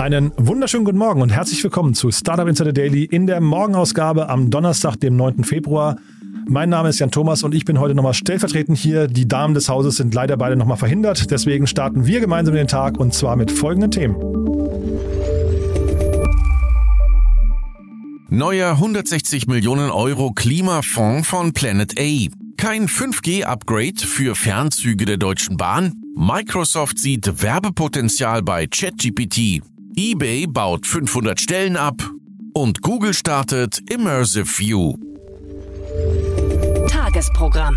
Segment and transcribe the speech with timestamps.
[0.00, 4.50] Einen wunderschönen guten Morgen und herzlich willkommen zu Startup Insider Daily in der Morgenausgabe am
[4.50, 5.44] Donnerstag, dem 9.
[5.44, 5.98] Februar.
[6.48, 9.08] Mein Name ist Jan Thomas und ich bin heute nochmal stellvertretend hier.
[9.08, 11.30] Die Damen des Hauses sind leider beide nochmal verhindert.
[11.30, 14.16] Deswegen starten wir gemeinsam den Tag und zwar mit folgenden Themen.
[18.30, 22.26] Neuer 160 Millionen Euro Klimafonds von Planet A.
[22.56, 25.92] Kein 5G-Upgrade für Fernzüge der Deutschen Bahn.
[26.16, 29.60] Microsoft sieht Werbepotenzial bei ChatGPT.
[30.02, 32.00] eBay baut 500 Stellen ab.
[32.54, 34.94] Und Google startet Immersive View.
[36.88, 37.76] Tagesprogramm.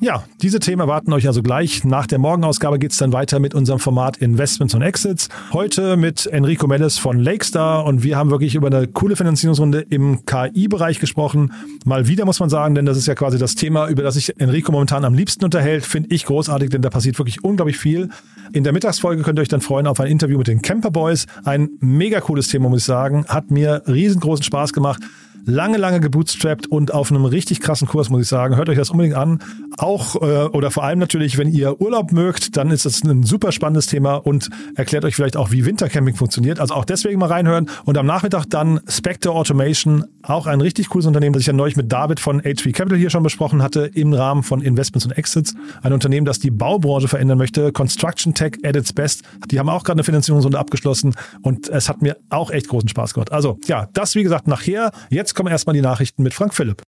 [0.00, 1.84] Ja, diese Themen erwarten euch also gleich.
[1.84, 5.28] Nach der Morgenausgabe geht es dann weiter mit unserem Format Investments und Exits.
[5.52, 10.26] Heute mit Enrico Melles von Lakestar und wir haben wirklich über eine coole Finanzierungsrunde im
[10.26, 11.52] KI-Bereich gesprochen.
[11.84, 14.38] Mal wieder muss man sagen, denn das ist ja quasi das Thema, über das sich
[14.40, 15.86] Enrico momentan am liebsten unterhält.
[15.86, 18.10] Finde ich großartig, denn da passiert wirklich unglaublich viel.
[18.52, 21.26] In der Mittagsfolge könnt ihr euch dann freuen auf ein Interview mit den Camper Boys.
[21.44, 23.24] Ein mega cooles Thema, muss ich sagen.
[23.28, 25.02] Hat mir riesengroßen Spaß gemacht
[25.46, 28.56] lange, lange gebootstrapped und auf einem richtig krassen Kurs, muss ich sagen.
[28.56, 29.40] Hört euch das unbedingt an.
[29.76, 33.52] Auch äh, oder vor allem natürlich, wenn ihr Urlaub mögt, dann ist das ein super
[33.52, 36.60] spannendes Thema und erklärt euch vielleicht auch, wie Wintercamping funktioniert.
[36.60, 37.68] Also auch deswegen mal reinhören.
[37.84, 41.76] Und am Nachmittag dann Spectre Automation, auch ein richtig cooles Unternehmen, das ich ja neulich
[41.76, 45.54] mit David von HV Capital hier schon besprochen hatte, im Rahmen von Investments und Exits.
[45.82, 47.72] Ein Unternehmen, das die Baubranche verändern möchte.
[47.72, 49.24] Construction Tech at its best.
[49.50, 53.14] Die haben auch gerade eine Finanzierungsrunde abgeschlossen und es hat mir auch echt großen Spaß
[53.14, 53.32] gemacht.
[53.32, 54.92] Also ja, das wie gesagt nachher.
[55.10, 56.82] Jetzt Jetzt kommen erstmal die Nachrichten mit Frank Philipp.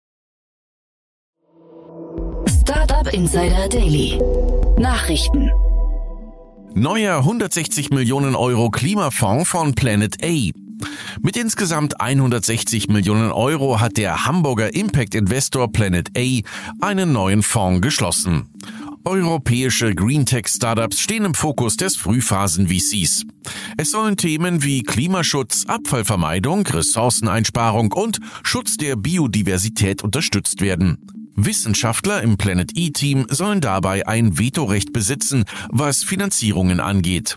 [2.60, 4.20] Startup Insider Daily.
[4.76, 5.52] Nachrichten.
[6.74, 10.63] Neuer 160 Millionen Euro Klimafonds von Planet A.
[11.20, 16.40] Mit insgesamt 160 Millionen Euro hat der Hamburger Impact Investor Planet A
[16.80, 18.48] einen neuen Fonds geschlossen.
[19.04, 23.24] Europäische Greentech-Startups stehen im Fokus des Frühphasen-VCs.
[23.76, 30.98] Es sollen Themen wie Klimaschutz, Abfallvermeidung, Ressourceneinsparung und Schutz der Biodiversität unterstützt werden.
[31.36, 37.36] Wissenschaftler im Planet E-Team sollen dabei ein Vetorecht besitzen, was Finanzierungen angeht.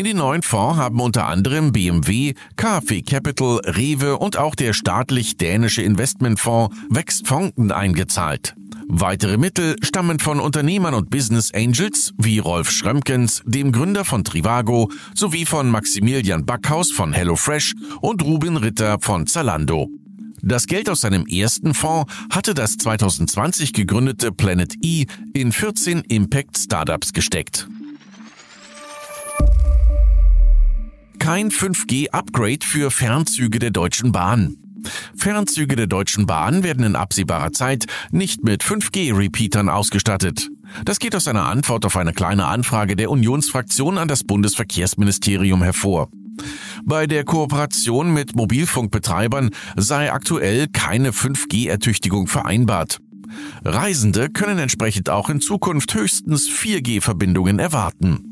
[0.00, 5.36] In den neuen Fonds haben unter anderem BMW, KfW Capital, Rewe und auch der staatlich
[5.36, 8.54] dänische Investmentfonds Wextfonten eingezahlt.
[8.88, 14.90] Weitere Mittel stammen von Unternehmern und Business Angels wie Rolf Schrömkens, dem Gründer von Trivago,
[15.14, 19.90] sowie von Maximilian Backhaus von HelloFresh und Ruben Ritter von Zalando.
[20.40, 26.56] Das Geld aus seinem ersten Fonds hatte das 2020 gegründete Planet E in 14 Impact
[26.56, 27.68] Startups gesteckt.
[31.30, 34.56] Kein 5G-Upgrade für Fernzüge der Deutschen Bahn.
[35.16, 40.48] Fernzüge der Deutschen Bahn werden in absehbarer Zeit nicht mit 5G-Repeatern ausgestattet.
[40.84, 46.08] Das geht aus einer Antwort auf eine kleine Anfrage der Unionsfraktion an das Bundesverkehrsministerium hervor.
[46.82, 52.98] Bei der Kooperation mit Mobilfunkbetreibern sei aktuell keine 5G-Ertüchtigung vereinbart.
[53.64, 58.29] Reisende können entsprechend auch in Zukunft höchstens 4G-Verbindungen erwarten.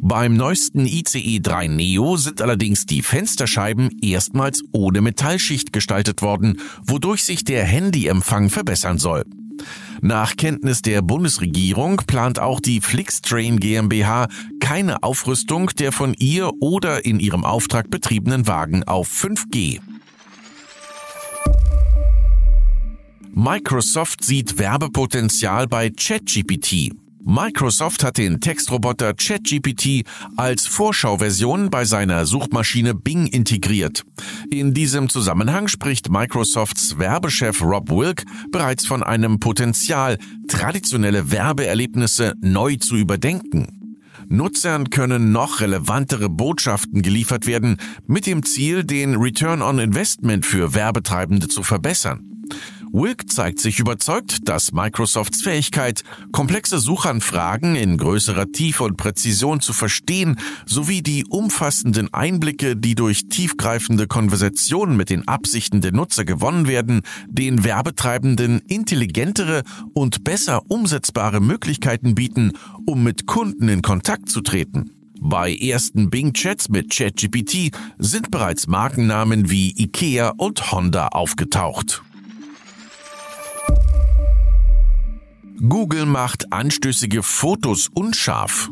[0.00, 7.24] Beim neuesten ICE 3 Neo sind allerdings die Fensterscheiben erstmals ohne Metallschicht gestaltet worden, wodurch
[7.24, 9.24] sich der Handyempfang verbessern soll.
[10.02, 14.28] Nach Kenntnis der Bundesregierung plant auch die Flixtrain GmbH
[14.60, 19.80] keine Aufrüstung der von ihr oder in ihrem Auftrag betriebenen Wagen auf 5G.
[23.32, 27.05] Microsoft sieht Werbepotenzial bei ChatGPT.
[27.28, 30.04] Microsoft hat den Textroboter ChatGPT
[30.36, 34.04] als Vorschauversion bei seiner Suchmaschine Bing integriert.
[34.48, 38.22] In diesem Zusammenhang spricht Microsofts Werbechef Rob Wilk
[38.52, 44.04] bereits von einem Potenzial, traditionelle Werbeerlebnisse neu zu überdenken.
[44.28, 50.74] Nutzern können noch relevantere Botschaften geliefert werden, mit dem Ziel, den Return on Investment für
[50.74, 52.36] Werbetreibende zu verbessern.
[52.92, 56.02] Wilk zeigt sich überzeugt, dass Microsofts Fähigkeit,
[56.32, 63.28] komplexe Suchanfragen in größerer Tiefe und Präzision zu verstehen, sowie die umfassenden Einblicke, die durch
[63.28, 69.62] tiefgreifende Konversationen mit den Absichten der Nutzer gewonnen werden, den Werbetreibenden intelligentere
[69.92, 72.52] und besser umsetzbare Möglichkeiten bieten,
[72.86, 74.90] um mit Kunden in Kontakt zu treten.
[75.20, 82.02] Bei ersten Bing-Chats mit ChatGPT sind bereits Markennamen wie IKEA und Honda aufgetaucht.
[85.58, 88.70] Google macht anstößige Fotos unscharf.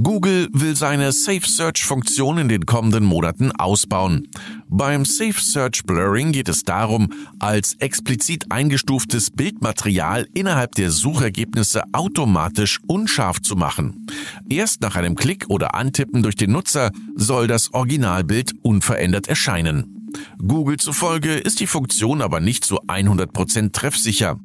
[0.00, 4.28] Google will seine Safe Search Funktion in den kommenden Monaten ausbauen.
[4.68, 12.78] Beim Safe Search Blurring geht es darum, als explizit eingestuftes Bildmaterial innerhalb der Suchergebnisse automatisch
[12.86, 14.06] unscharf zu machen.
[14.48, 19.97] Erst nach einem Klick oder Antippen durch den Nutzer soll das Originalbild unverändert erscheinen.
[20.38, 24.38] Google zufolge ist die Funktion aber nicht zu 100% treffsicher.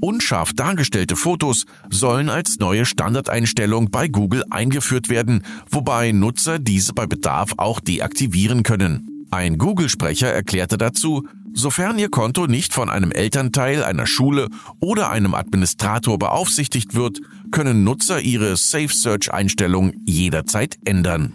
[0.00, 7.06] Unscharf dargestellte Fotos sollen als neue Standardeinstellung bei Google eingeführt werden, wobei Nutzer diese bei
[7.06, 9.26] Bedarf auch deaktivieren können.
[9.30, 14.48] Ein Google-Sprecher erklärte dazu, Sofern Ihr Konto nicht von einem Elternteil, einer Schule
[14.78, 17.20] oder einem Administrator beaufsichtigt wird,
[17.50, 21.32] können Nutzer ihre Safe Search Einstellung jederzeit ändern.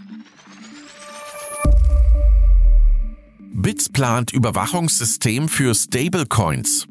[3.66, 6.86] BITS plant Überwachungssystem für Stablecoins.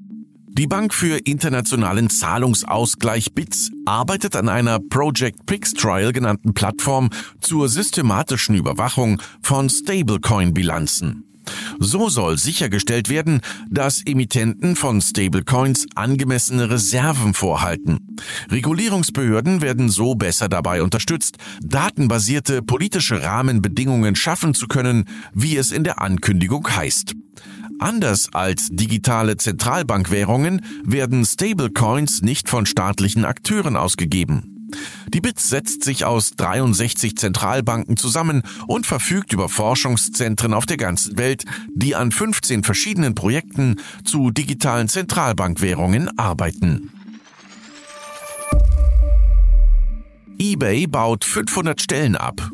[0.49, 7.11] Die Bank für internationalen Zahlungsausgleich BITS arbeitet an einer Project Pix Trial genannten Plattform
[7.41, 11.34] zur systematischen Überwachung von Stablecoin-Bilanzen.
[11.79, 13.41] So soll sichergestellt werden,
[13.71, 18.17] dass Emittenten von Stablecoins angemessene Reserven vorhalten.
[18.51, 25.85] Regulierungsbehörden werden so besser dabei unterstützt, datenbasierte politische Rahmenbedingungen schaffen zu können, wie es in
[25.85, 27.15] der Ankündigung heißt.
[27.81, 34.54] Anders als digitale Zentralbankwährungen werden Stablecoins nicht von staatlichen Akteuren ausgegeben.
[35.09, 41.19] Die BITS setzt sich aus 63 Zentralbanken zusammen und verfügt über Forschungszentren auf der ganzen
[41.19, 41.45] Welt,
[41.75, 46.91] die an 15 verschiedenen Projekten zu digitalen Zentralbankwährungen arbeiten.
[50.39, 52.51] eBay baut 500 Stellen ab.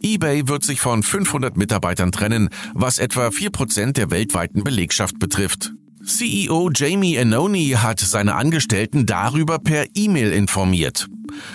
[0.00, 5.72] eBay wird sich von 500 Mitarbeitern trennen, was etwa 4% der weltweiten Belegschaft betrifft.
[6.04, 11.08] CEO Jamie Anoni hat seine Angestellten darüber per E-Mail informiert.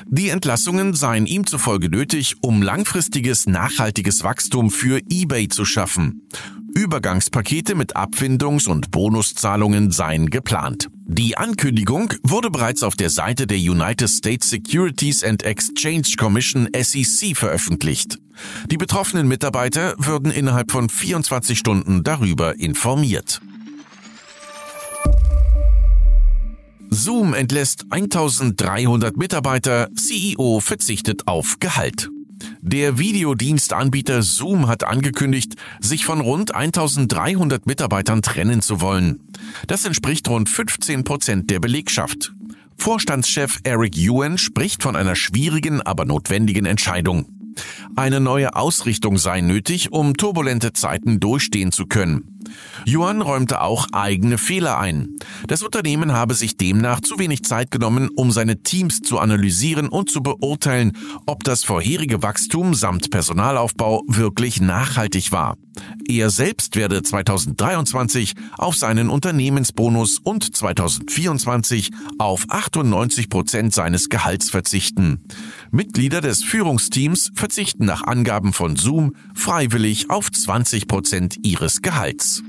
[0.07, 6.27] Die Entlassungen seien ihm zufolge nötig, um langfristiges, nachhaltiges Wachstum für eBay zu schaffen.
[6.75, 10.87] Übergangspakete mit Abfindungs- und Bonuszahlungen seien geplant.
[11.05, 17.37] Die Ankündigung wurde bereits auf der Seite der United States Securities and Exchange Commission SEC
[17.37, 18.17] veröffentlicht.
[18.71, 23.41] Die betroffenen Mitarbeiter würden innerhalb von 24 Stunden darüber informiert.
[26.93, 32.09] Zoom entlässt 1300 Mitarbeiter, CEO verzichtet auf Gehalt.
[32.61, 39.21] Der Videodienstanbieter Zoom hat angekündigt, sich von rund 1300 Mitarbeitern trennen zu wollen.
[39.67, 42.31] Das entspricht rund 15 Prozent der Belegschaft.
[42.77, 47.25] Vorstandschef Eric Ewan spricht von einer schwierigen, aber notwendigen Entscheidung.
[47.95, 52.32] Eine neue Ausrichtung sei nötig, um turbulente Zeiten durchstehen zu können.
[52.87, 55.17] Yuan räumte auch eigene Fehler ein.
[55.47, 60.09] Das Unternehmen habe sich demnach zu wenig Zeit genommen, um seine Teams zu analysieren und
[60.09, 65.57] zu beurteilen, ob das vorherige Wachstum samt Personalaufbau wirklich nachhaltig war.
[66.07, 75.25] Er selbst werde 2023 auf seinen Unternehmensbonus und 2024 auf 98 Prozent seines Gehalts verzichten.
[75.73, 82.43] Mitglieder des Führungsteams verzichten nach Angaben von Zoom freiwillig auf 20 Prozent ihres Gehalts.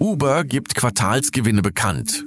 [0.00, 2.24] Uber gibt Quartalsgewinne bekannt.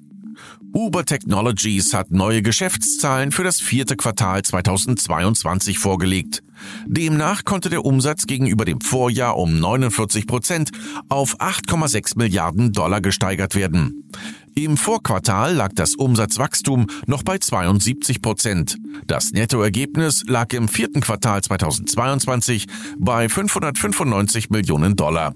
[0.73, 6.43] Uber Technologies hat neue Geschäftszahlen für das vierte Quartal 2022 vorgelegt.
[6.85, 10.71] Demnach konnte der Umsatz gegenüber dem Vorjahr um 49 Prozent
[11.09, 14.09] auf 8,6 Milliarden Dollar gesteigert werden.
[14.55, 18.77] Im Vorquartal lag das Umsatzwachstum noch bei 72 Prozent.
[19.07, 22.67] Das Nettoergebnis lag im vierten Quartal 2022
[22.97, 25.33] bei 595 Millionen Dollar.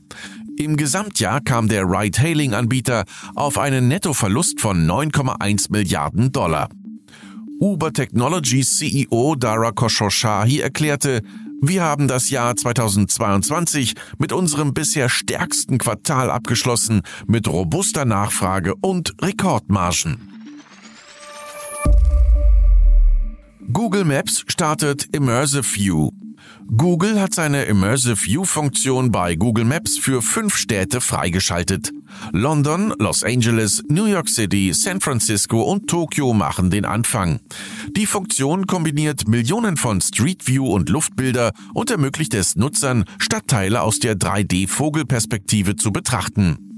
[0.57, 3.05] Im Gesamtjahr kam der Ride-Hailing-Anbieter
[3.35, 6.69] auf einen Nettoverlust von 9,1 Milliarden Dollar.
[7.59, 11.21] Uber Technologies CEO Dara Khosrowshahi erklärte,
[11.61, 19.13] wir haben das Jahr 2022 mit unserem bisher stärksten Quartal abgeschlossen, mit robuster Nachfrage und
[19.21, 20.31] Rekordmargen.
[23.71, 26.11] Google Maps startet Immersive View.
[26.77, 31.91] Google hat seine Immersive View-Funktion bei Google Maps für fünf Städte freigeschaltet.
[32.31, 37.39] London, Los Angeles, New York City, San Francisco und Tokio machen den Anfang.
[37.95, 43.99] Die Funktion kombiniert Millionen von Street View und Luftbilder und ermöglicht es Nutzern, Stadtteile aus
[43.99, 46.74] der 3D-Vogelperspektive zu betrachten.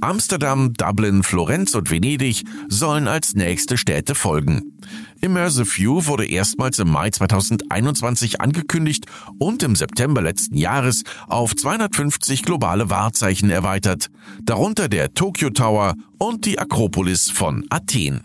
[0.00, 4.76] Amsterdam, Dublin, Florenz und Venedig sollen als nächste Städte folgen.
[5.20, 9.06] Immersive View wurde erstmals im Mai 2021 angekündigt
[9.38, 14.10] und im September letzten Jahres auf 250 globale Wahrzeichen erweitert,
[14.42, 18.20] darunter der Tokyo Tower und die Akropolis von Athen.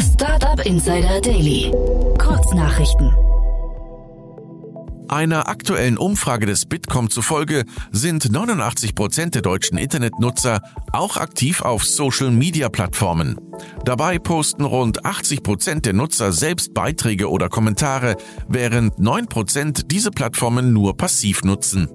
[0.00, 1.70] Startup Insider Daily.
[2.18, 3.33] Kurznachrichten.
[5.14, 11.84] Einer aktuellen Umfrage des Bitkom zufolge sind 89 Prozent der deutschen Internetnutzer auch aktiv auf
[11.84, 13.36] Social-Media-Plattformen.
[13.84, 18.16] Dabei posten rund 80 Prozent der Nutzer selbst Beiträge oder Kommentare,
[18.48, 21.88] während 9 Prozent diese Plattformen nur passiv nutzen.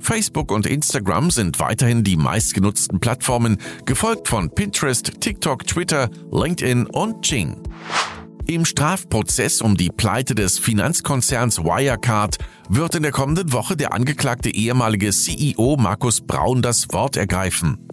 [0.00, 7.30] Facebook und Instagram sind weiterhin die meistgenutzten Plattformen, gefolgt von Pinterest, TikTok, Twitter, LinkedIn und
[7.30, 7.62] Jing.
[8.48, 12.38] Im Strafprozess um die Pleite des Finanzkonzerns Wirecard
[12.68, 17.88] wird in der kommenden Woche der angeklagte ehemalige CEO Markus Braun das Wort ergreifen.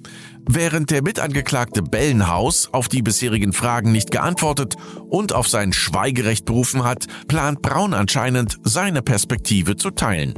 [0.48, 4.76] Während der Mitangeklagte Bellenhaus auf die bisherigen Fragen nicht geantwortet
[5.10, 10.36] und auf sein Schweigerecht berufen hat, plant Braun anscheinend, seine Perspektive zu teilen.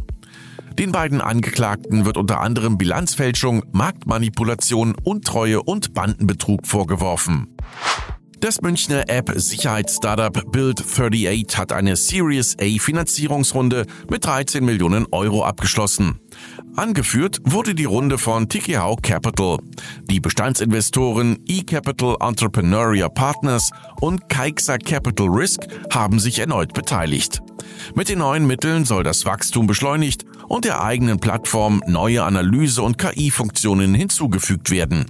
[0.80, 7.48] Den beiden Angeklagten wird unter anderem Bilanzfälschung, Marktmanipulation, Untreue und Bandenbetrug vorgeworfen.
[8.40, 16.20] Das Münchner App-Sicherheitsstartup Build38 hat eine Series A Finanzierungsrunde mit 13 Millionen Euro abgeschlossen.
[16.76, 19.60] Angeführt wurde die Runde von Tikehau Capital.
[20.10, 25.62] Die Bestandsinvestoren eCapital Entrepreneurial Partners und Kaixa Capital Risk
[25.92, 27.42] haben sich erneut beteiligt.
[27.96, 32.98] Mit den neuen Mitteln soll das Wachstum beschleunigt und der eigenen Plattform neue Analyse- und
[32.98, 35.06] KI-Funktionen hinzugefügt werden.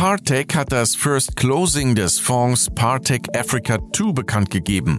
[0.00, 4.98] Partech hat das First Closing des Fonds Partech Africa 2 bekannt gegeben.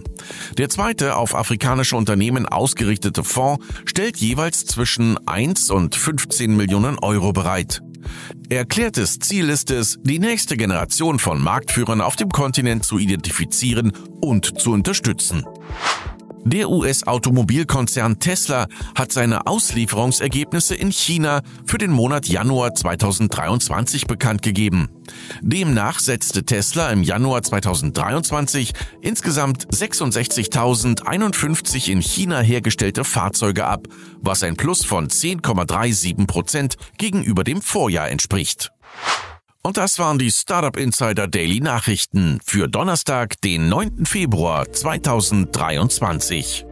[0.58, 7.32] Der zweite auf afrikanische Unternehmen ausgerichtete Fonds stellt jeweils zwischen 1 und 15 Millionen Euro
[7.32, 7.82] bereit.
[8.48, 13.90] Erklärtes Ziel ist es, die nächste Generation von Marktführern auf dem Kontinent zu identifizieren
[14.20, 15.44] und zu unterstützen.
[16.44, 24.88] Der US-Automobilkonzern Tesla hat seine Auslieferungsergebnisse in China für den Monat Januar 2023 bekannt gegeben.
[25.40, 33.86] Demnach setzte Tesla im Januar 2023 insgesamt 66.051 in China hergestellte Fahrzeuge ab,
[34.20, 38.72] was ein Plus von 10,37 Prozent gegenüber dem Vorjahr entspricht.
[39.62, 44.06] Und das waren die Startup Insider Daily Nachrichten für Donnerstag, den 9.
[44.06, 46.66] Februar 2023.